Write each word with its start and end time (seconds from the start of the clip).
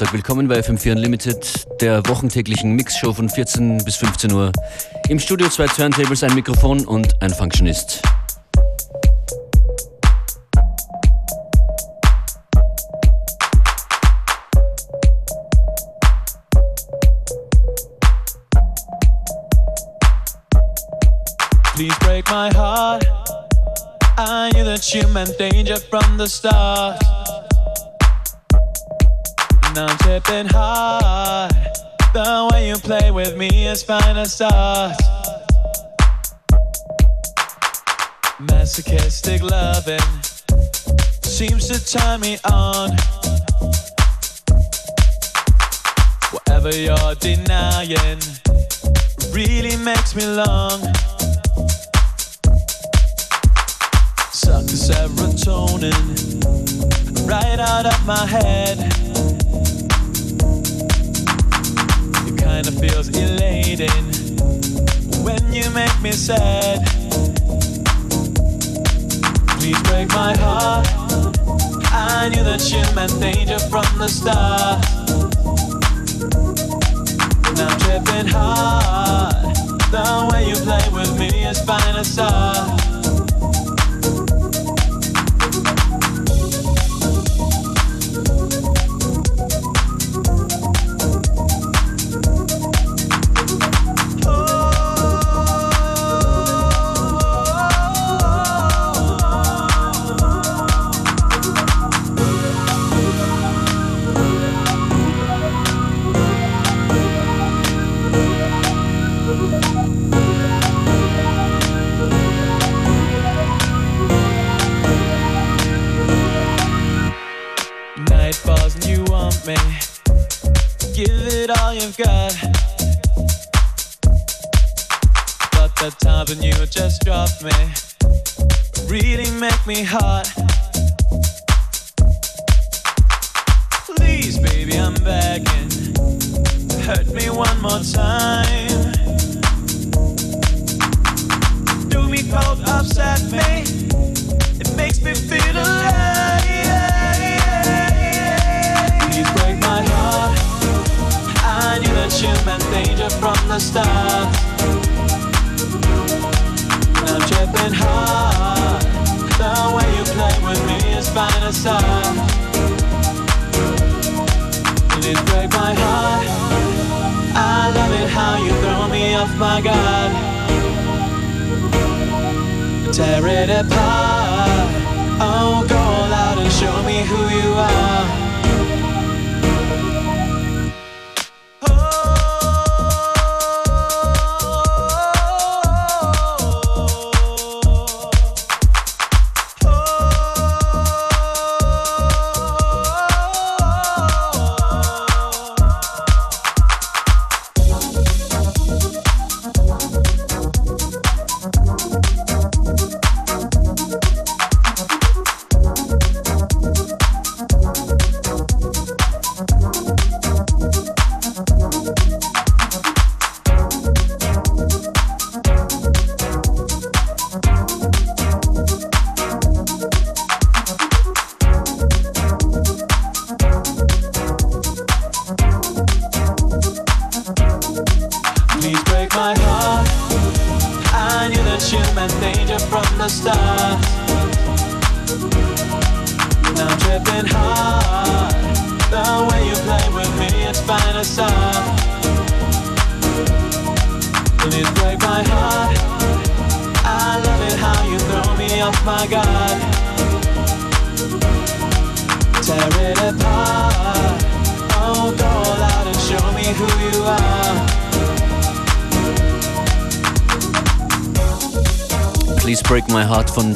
Nachmittag, 0.00 0.14
willkommen 0.14 0.48
bei 0.48 0.58
FM4 0.60 0.92
Unlimited, 0.92 1.66
der 1.82 2.02
wochentäglichen 2.08 2.72
Mixshow 2.72 3.12
von 3.12 3.28
14 3.28 3.84
bis 3.84 3.96
15 3.96 4.32
Uhr. 4.32 4.50
Im 5.10 5.18
Studio 5.18 5.46
zwei 5.50 5.66
Turntables, 5.66 6.22
ein 6.22 6.34
Mikrofon 6.34 6.86
und 6.86 7.20
ein 7.20 7.28
Functionist. 7.28 8.00
Please 21.74 21.96
break 22.00 22.26
my 22.30 22.48
heart. 22.54 23.04
I 24.16 24.48
knew 24.54 24.64
that 24.64 24.94
you 24.94 25.06
meant 25.08 25.38
danger 25.38 25.76
from 25.76 26.16
the 26.16 26.26
start. 26.26 27.19
Now 29.74 29.86
I'm 29.86 29.98
tripping 29.98 30.46
hard. 30.46 31.52
The 32.12 32.48
way 32.52 32.68
you 32.68 32.74
play 32.74 33.12
with 33.12 33.36
me 33.36 33.68
is 33.68 33.84
fine 33.84 34.16
as 34.16 34.34
start. 34.34 34.96
Masochistic 38.40 39.42
loving 39.42 40.00
seems 41.22 41.68
to 41.68 41.78
turn 41.84 42.20
me 42.20 42.38
on. 42.50 42.90
Whatever 46.32 46.74
you're 46.74 47.14
denying 47.20 48.18
really 49.32 49.76
makes 49.76 50.16
me 50.16 50.26
long. 50.26 50.80
Suck 54.32 54.64
the 54.66 54.76
serotonin 54.86 55.94
right 57.28 57.60
out 57.60 57.86
of 57.86 58.04
my 58.04 58.26
head. 58.26 59.09
Kinda 62.62 62.80
feels 62.80 63.08
elating 63.08 64.04
when 65.24 65.40
you 65.52 65.64
make 65.70 66.00
me 66.02 66.12
sad. 66.12 66.84
Please 69.58 69.80
break 69.84 70.08
my 70.08 70.36
heart. 70.36 70.86
I 71.90 72.28
knew 72.28 72.44
that 72.44 72.62
you 72.70 72.82
meant 72.94 73.18
danger 73.18 73.58
from 73.70 73.86
the 73.98 74.08
start. 74.08 74.84
Now 77.56 77.68
I'm 77.68 77.80
tripping 77.80 78.28
hard. 78.28 79.56
The 79.90 80.28
way 80.30 80.48
you 80.48 80.56
play 80.56 80.86
with 80.92 81.18
me 81.18 81.46
is 81.46 81.58
fine 81.62 81.96
as. 81.96 82.89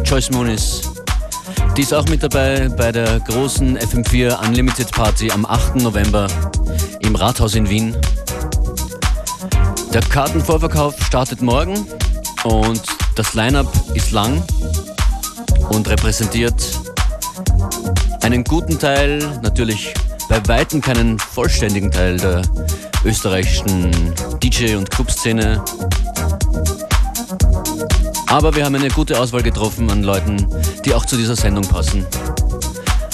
Joyce 0.05 0.31
Moonis. 0.31 0.83
Die 1.77 1.83
ist 1.83 1.95
auch 1.95 2.07
mit 2.09 2.23
dabei 2.23 2.69
bei 2.69 2.93
der 2.93 3.21
großen 3.21 3.79
FM4 3.79 4.47
Unlimited 4.47 4.91
Party 4.93 5.31
am 5.31 5.47
8. 5.47 5.77
November 5.77 6.27
im 7.01 7.17
Rathaus 7.17 7.55
in 7.55 7.69
Wien. 7.69 7.97
Der 9.93 10.03
Kartenvorverkauf 10.03 10.95
startet 11.07 11.41
morgen 11.41 11.87
und 12.45 12.83
das 13.15 13.35
Line-up 13.35 13.73
ist 13.95 14.11
lang 14.11 14.43
und 15.71 15.89
repräsentiert 15.89 16.55
einen 18.23 18.45
guten 18.45 18.79
Teil, 18.79 19.19
natürlich 19.43 19.95
bei 20.29 20.41
weitem 20.47 20.81
keinen 20.81 21.19
vollständigen 21.19 21.91
Teil 21.91 22.19
der 22.19 22.43
österreichischen 23.05 23.91
DJ- 24.43 24.77
und 24.77 24.91
Clubszene 24.91 25.63
aber 28.29 28.55
wir 28.55 28.65
haben 28.65 28.75
eine 28.75 28.89
gute 28.89 29.19
Auswahl 29.19 29.43
getroffen 29.43 29.91
an 29.91 30.03
Leuten, 30.03 30.47
die 30.85 30.95
auch 30.95 31.05
zu 31.05 31.17
dieser 31.17 31.37
Sendung 31.37 31.67
passen. 31.67 32.07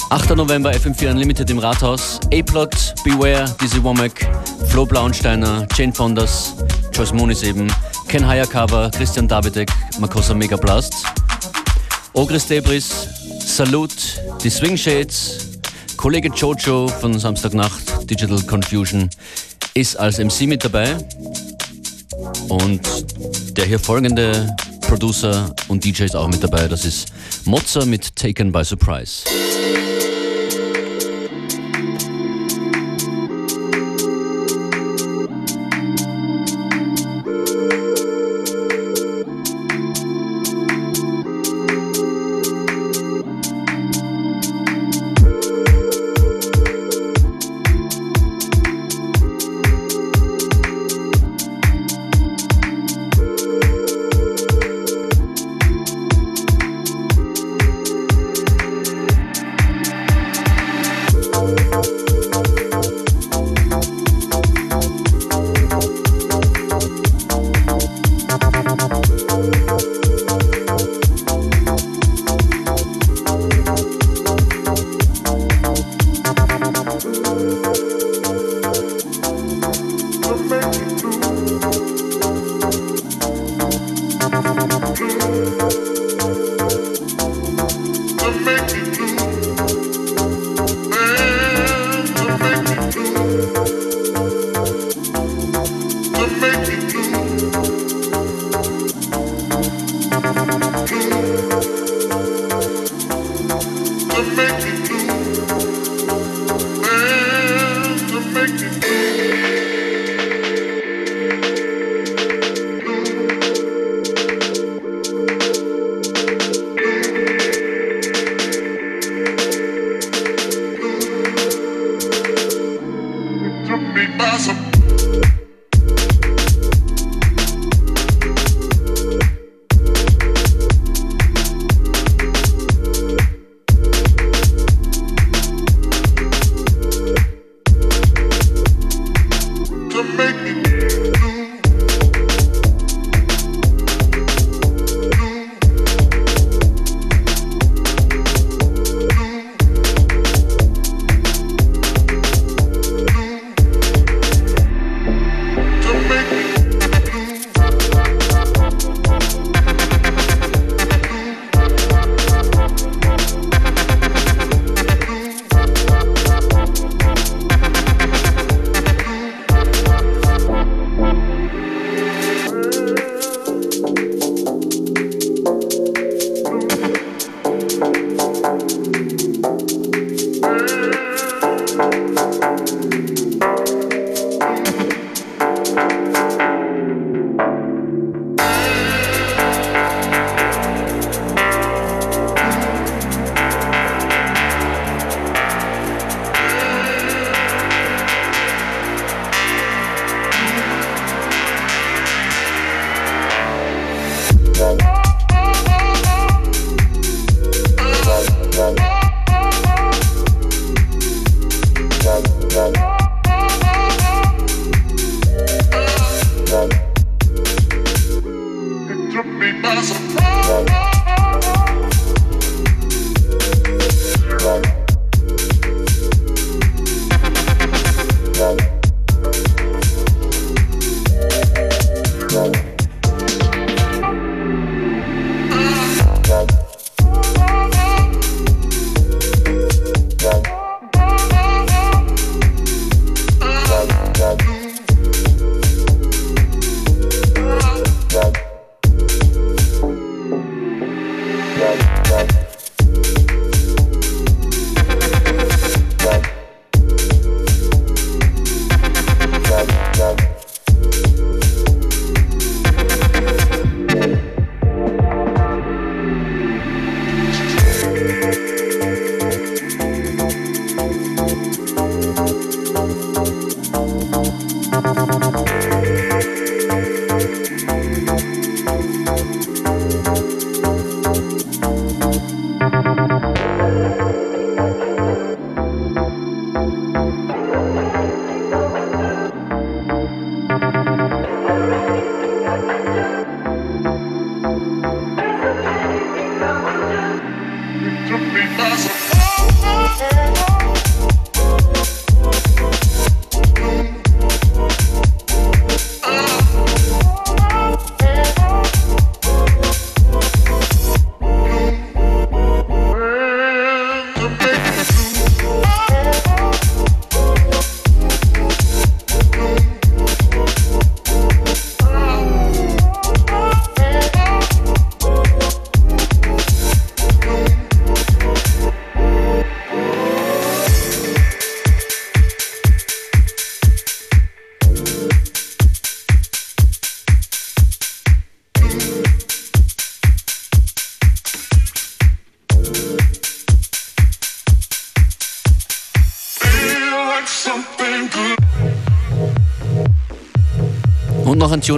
8. 0.09 0.35
November 0.35 0.71
FM4 0.71 1.11
Unlimited 1.11 1.49
im 1.49 1.59
Rathaus. 1.59 2.19
A-Plot, 2.33 2.95
Beware, 3.03 3.45
Dizzy 3.61 3.81
Womack, 3.81 4.27
Flo 4.67 4.85
Blauensteiner, 4.85 5.65
Jane 5.73 5.93
Fonders, 5.93 6.53
Joyce 6.91 7.13
Moonis 7.13 7.43
eben, 7.43 7.71
Ken 8.07 8.27
Hayakawa, 8.27 8.89
Christian 8.89 9.27
Davidek, 9.27 9.71
Makosa 9.99 10.33
Megablast, 10.33 10.93
Ogris 12.13 12.45
Debris, 12.47 13.07
Salute, 13.39 13.95
die 14.43 14.49
Swing 14.49 14.75
Shades, 14.75 15.59
Kollege 15.95 16.29
Jojo 16.29 16.87
von 16.87 17.17
Samstagnacht, 17.17 18.09
Digital 18.09 18.41
Confusion, 18.41 19.09
ist 19.73 19.95
als 19.95 20.17
MC 20.17 20.47
mit 20.47 20.65
dabei. 20.65 20.97
Und 22.49 22.81
der 23.55 23.65
hier 23.65 23.79
folgende 23.79 24.53
Producer 24.91 25.55
und 25.69 25.85
DJ 25.85 26.03
ist 26.03 26.17
auch 26.17 26.27
mit 26.27 26.43
dabei. 26.43 26.67
Das 26.67 26.83
ist 26.83 27.13
Mozza 27.45 27.85
mit 27.85 28.13
Taken 28.13 28.51
by 28.51 28.65
Surprise. 28.65 29.23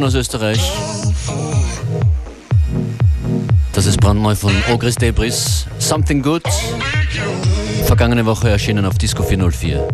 Tune 0.03 0.07
aus 0.07 0.15
Österreich. 0.15 0.59
Das 3.71 3.85
ist 3.85 4.01
brandneu 4.01 4.35
von 4.35 4.51
Ogris 4.69 4.95
Debris. 4.95 5.65
Something 5.79 6.21
Good. 6.21 6.43
Vergangene 7.85 8.25
Woche 8.25 8.49
erschienen 8.49 8.85
auf 8.85 8.97
Disco 8.97 9.23
404. 9.23 9.87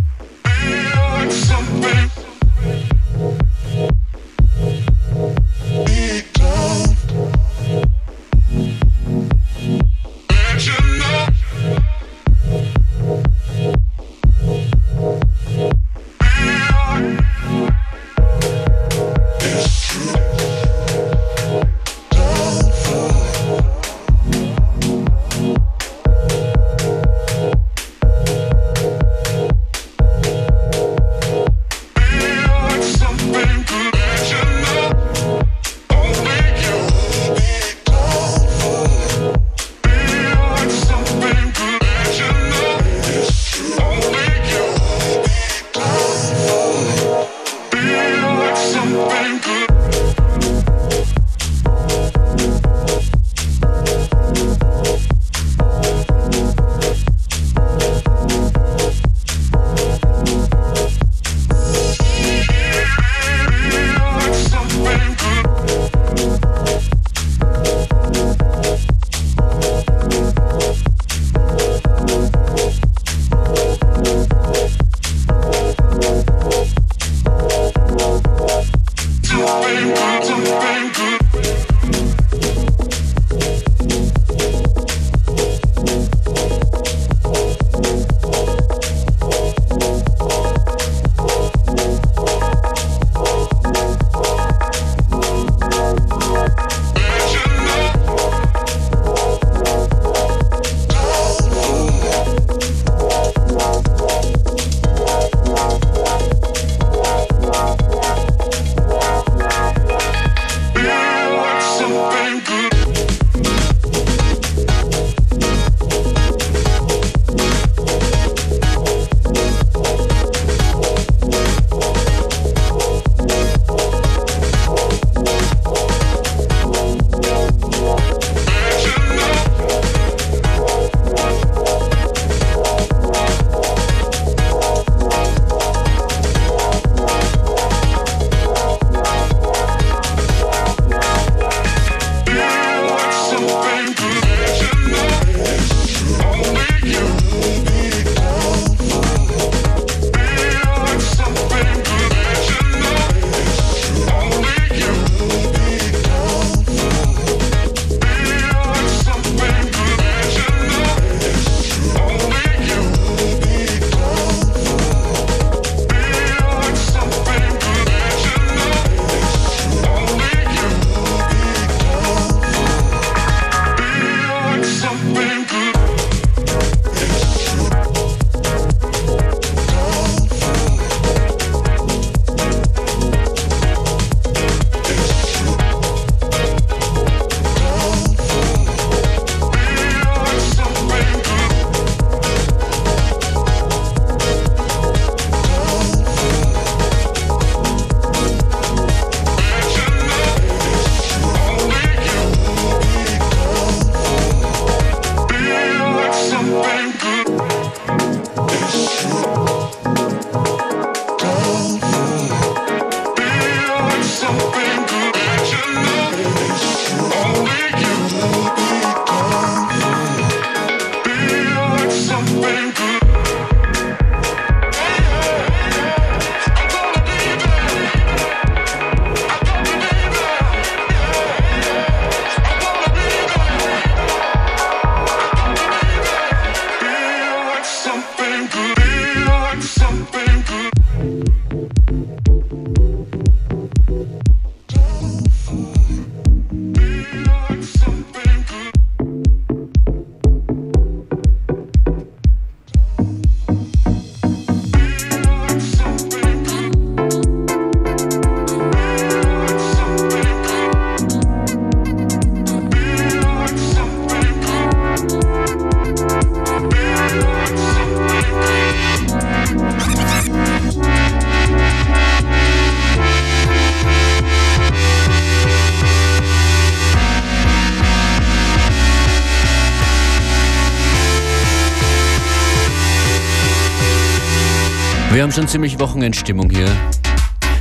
ziemlich 285.50 285.80
Wochenendstimmung 285.80 286.52
hier. 286.52 286.68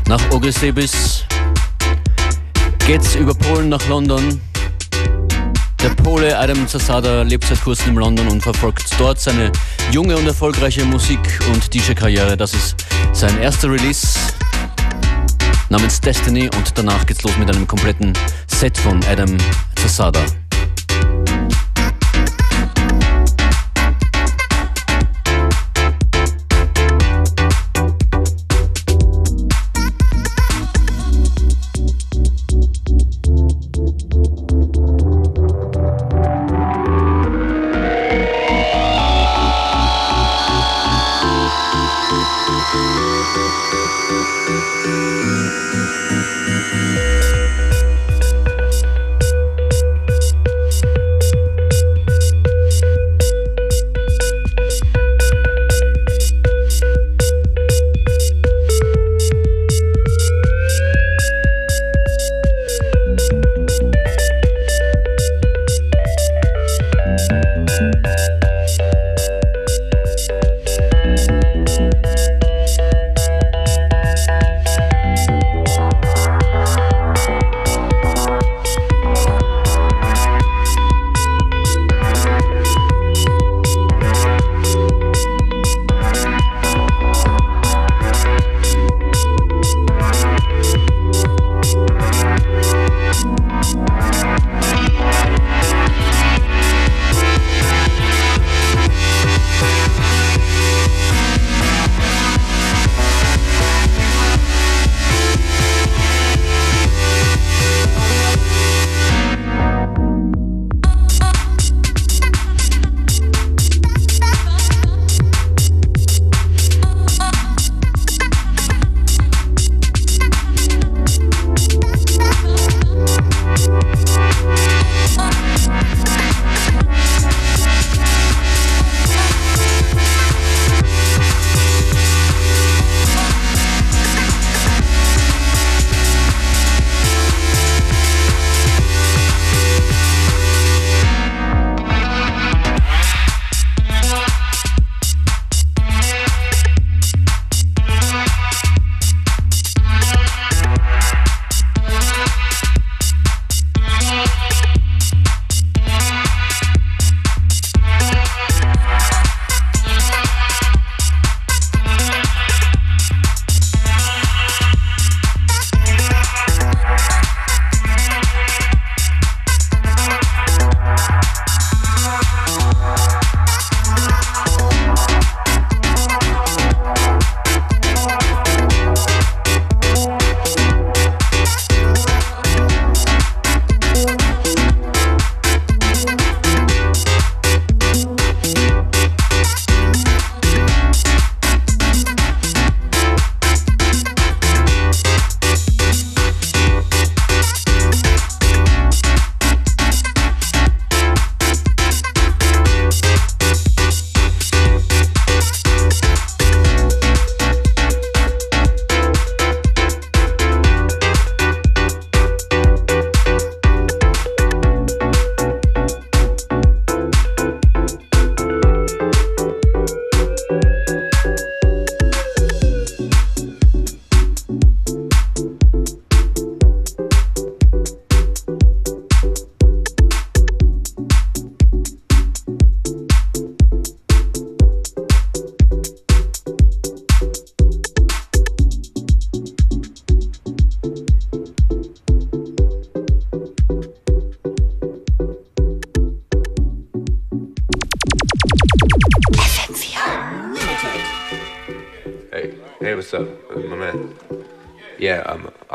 Nach 0.09 0.21
Ogilsebis 0.31 1.25
geht's 2.87 3.15
über 3.15 3.33
Polen 3.33 3.71
nach 3.71 3.89
London. 3.89 4.43
Der 5.83 5.89
Pole 6.03 6.39
Adam 6.39 6.69
Zasada 6.69 7.23
lebt 7.23 7.45
seit 7.45 7.63
kurzem 7.63 7.95
in 7.95 7.95
London 7.97 8.29
und 8.29 8.43
verfolgt 8.43 8.85
dort 8.99 9.19
seine 9.19 9.51
junge 9.91 10.19
und 10.19 10.27
erfolgreiche 10.27 10.85
Musik- 10.85 11.41
und 11.51 11.73
DJ-Karriere. 11.73 12.37
Das 12.37 12.53
ist 12.53 12.77
sein 13.13 13.41
erster 13.41 13.73
Release 13.73 14.19
namens 15.71 15.99
Destiny 15.99 16.51
und 16.59 16.77
danach 16.77 17.07
geht's 17.07 17.23
los 17.23 17.39
mit 17.39 17.49
einem 17.49 17.67
kompletten 17.67 18.13
Set 18.49 18.77
von 18.77 19.03
Adam 19.05 19.35
Zasada. 19.77 20.21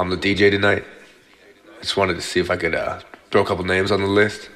The 0.10 0.17
DJ 0.17 0.52
tonight. 0.52 0.84
I 1.78 1.82
just 1.82 1.98
wanted 1.98 2.15
to 2.15 2.22
see 2.22 2.39
if 2.39 2.52
I 2.52 2.58
could 2.58 2.76
uh, 2.76 3.00
throw 3.32 3.41
a 3.41 3.46
couple 3.46 3.65
names 3.65 3.91
on 3.91 4.02
the 4.02 4.08
list. 4.08 4.50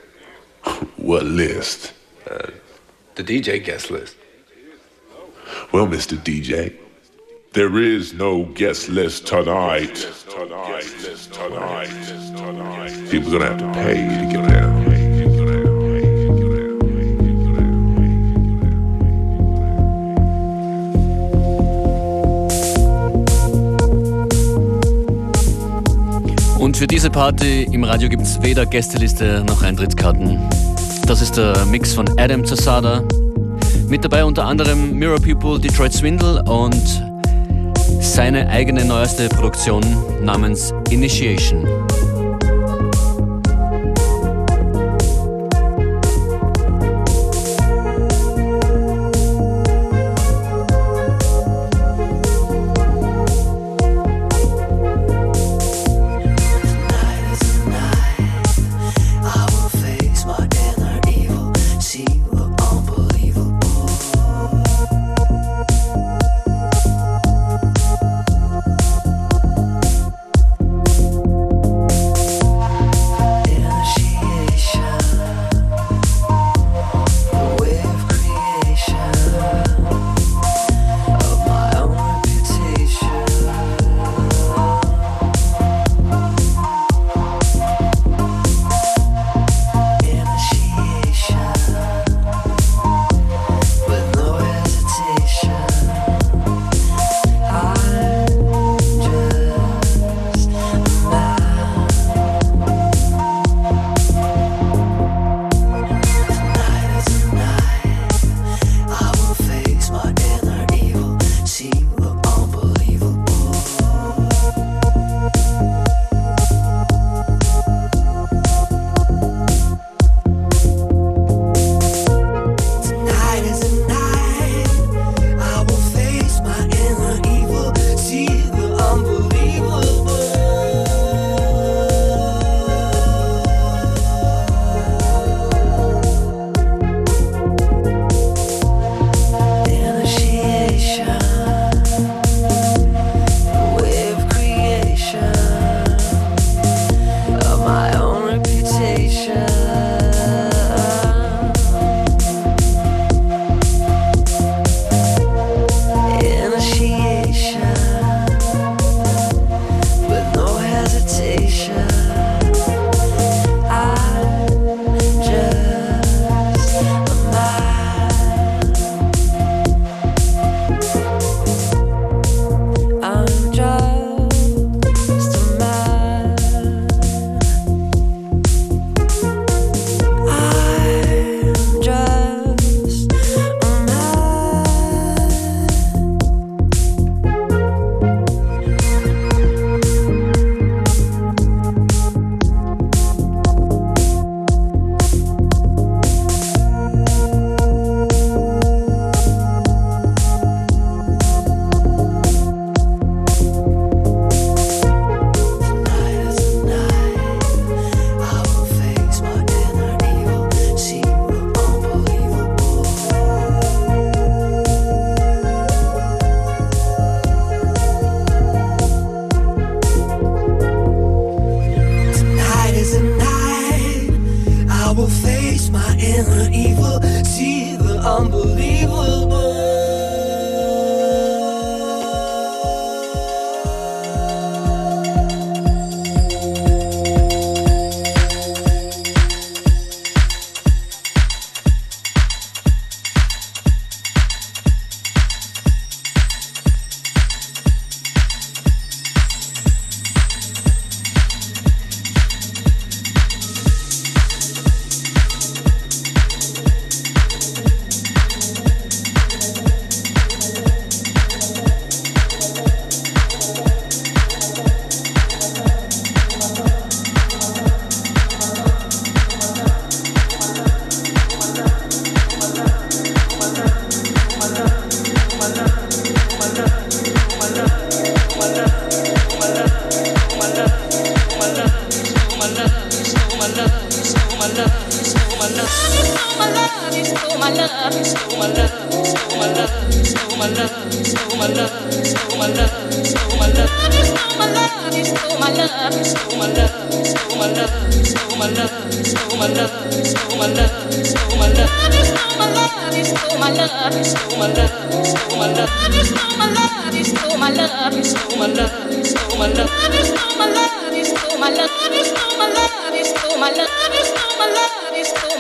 What 0.98 1.24
list? 1.24 1.94
Uh, 2.30 2.52
the 3.16 3.24
DJ 3.24 3.64
guest 3.64 3.90
list. 3.90 4.16
Well, 5.72 5.88
Mr. 5.88 6.18
DJ, 6.18 6.76
there 7.54 7.80
is 7.80 8.14
no 8.14 8.44
guest 8.46 8.90
list 8.90 9.26
tonight. 9.28 9.96
People 13.10 13.36
are 13.36 13.40
gonna 13.40 13.46
have 13.46 13.58
to 13.58 13.72
pay 13.74 13.96
to 13.96 14.32
get 14.32 14.77
für 26.78 26.86
diese 26.86 27.10
Party 27.10 27.64
im 27.72 27.84
Radio 27.84 28.08
gibt 28.08 28.22
es 28.22 28.40
weder 28.44 28.64
Gästeliste 28.64 29.44
noch 29.48 29.64
Eintrittskarten. 29.64 30.40
Das 31.08 31.24
ist 31.24 31.36
der 31.36 31.66
Mix 31.66 31.94
von 31.94 32.08
Adam 32.20 32.46
Zasada. 32.46 33.04
Mit 33.88 34.06
dabei 34.06 34.24
unter 34.24 34.46
anderem 34.46 34.94
Mirror 34.94 35.20
People, 35.20 35.60
Detroit 35.60 35.94
Swindle 35.94 36.44
und 36.44 37.04
seine 38.00 38.48
eigene 38.50 38.86
neueste 38.86 39.28
Produktion 39.30 39.84
namens 40.22 40.72
Initiation. 40.92 41.68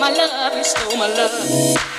my 0.09 0.15
love, 0.15 0.55
you 0.55 0.63
stole 0.63 0.97
my 0.97 1.07
love. 1.07 1.96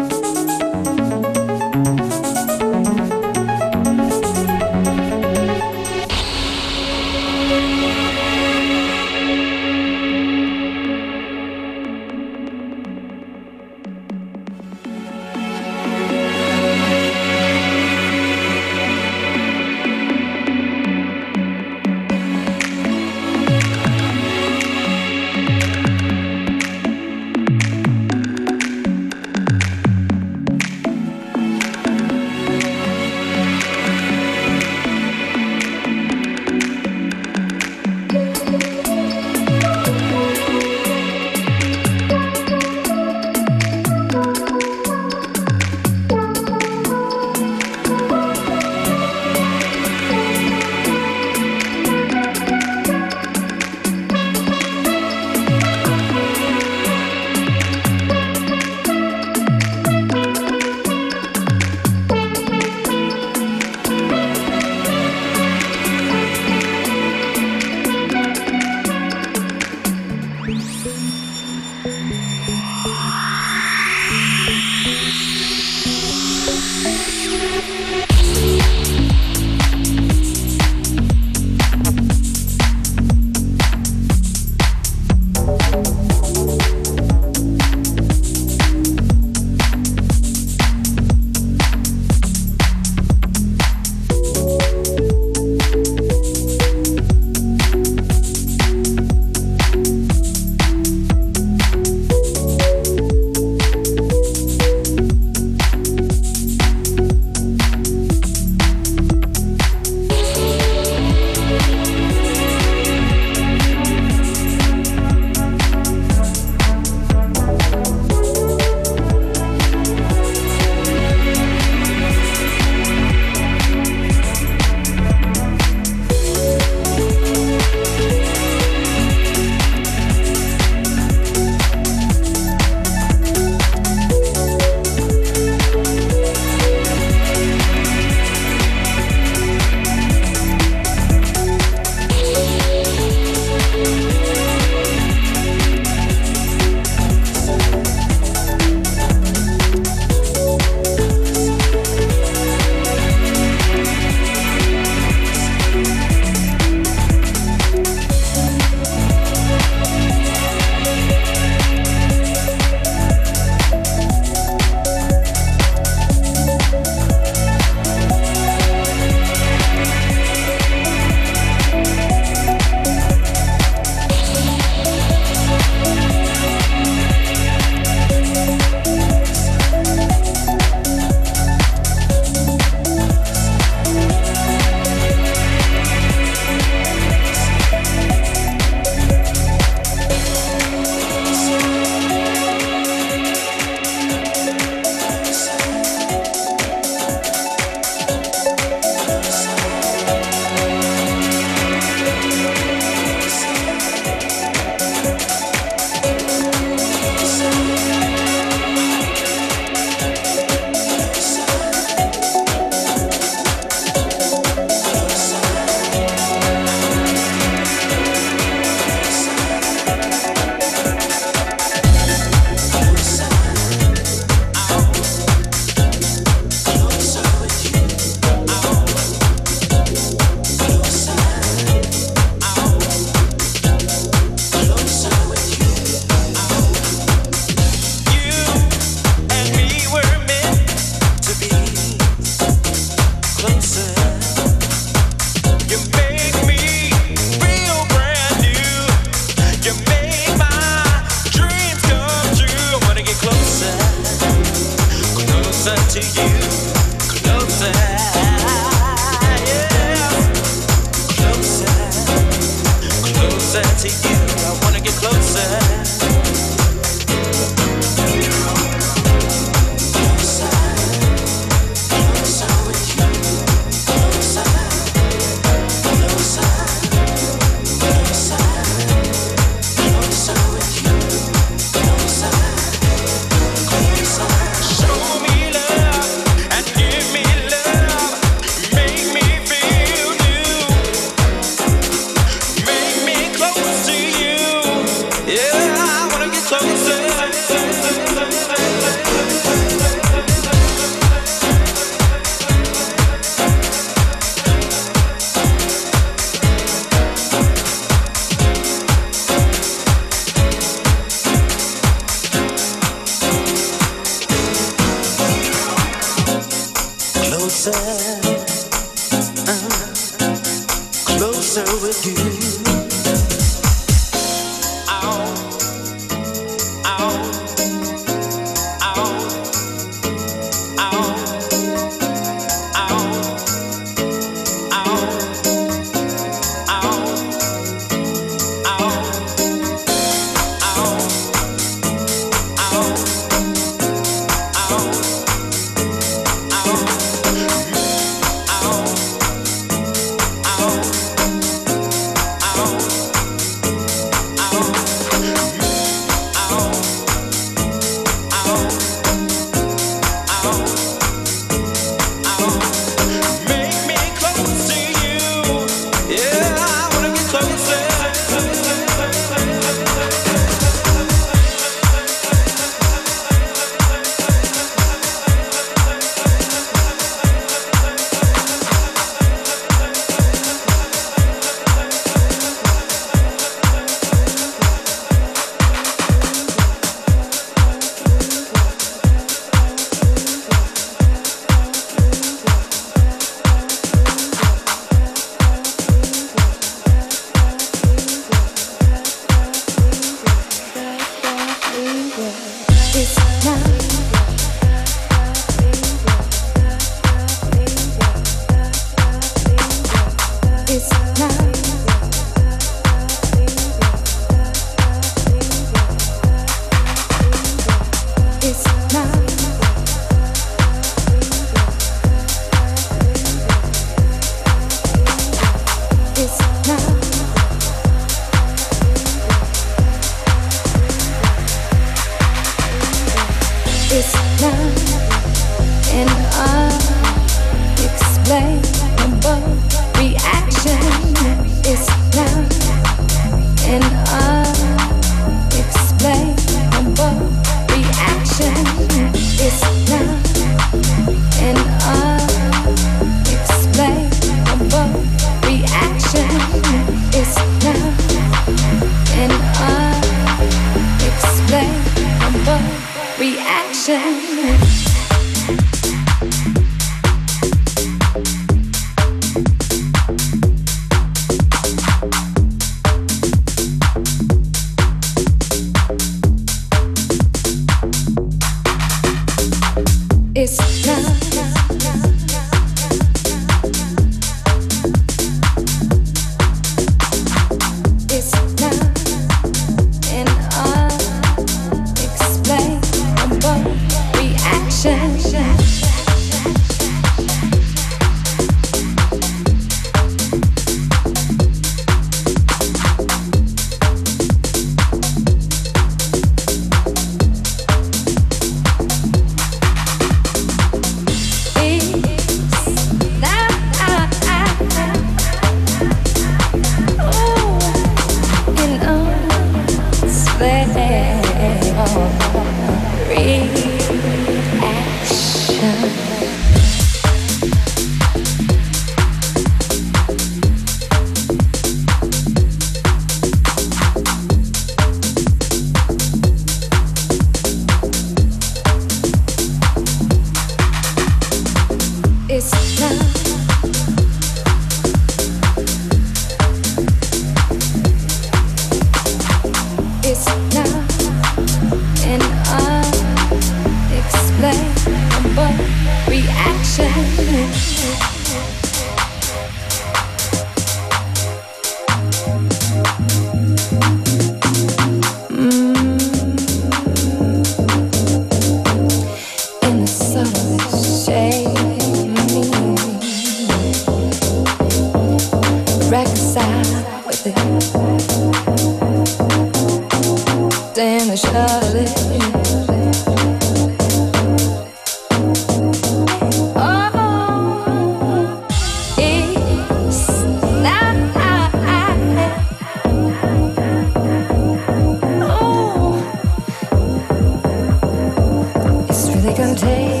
they 599.21 599.33
can 599.35 599.55
take 599.55 600.00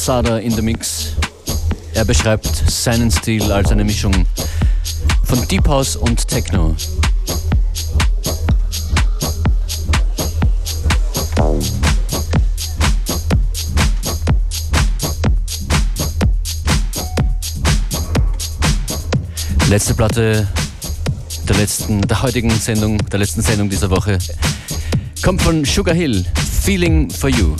Adam 0.00 0.24
Zasada 0.24 0.38
in 0.38 0.52
the 0.52 0.62
Mix. 0.62 1.12
Er 1.94 2.04
beschreibt 2.04 2.46
seinen 2.46 3.10
Stil 3.10 3.52
als 3.52 3.70
eine 3.70 3.84
Mischung 3.84 4.26
von 5.24 5.46
Deep 5.48 5.68
House 5.68 5.96
und 5.96 6.26
Techno. 6.26 6.74
Letzte 19.68 19.94
Platte 19.94 20.48
der 21.48 21.56
letzten, 21.56 22.00
der 22.02 22.22
heutigen 22.22 22.50
Sendung, 22.50 22.98
der 22.98 23.18
letzten 23.18 23.42
Sendung 23.42 23.68
dieser 23.68 23.90
Woche 23.90 24.18
kommt 25.22 25.42
von 25.42 25.64
Sugar 25.64 25.94
Hill, 25.94 26.24
Feeling 26.62 27.10
for 27.10 27.28
You. 27.28 27.56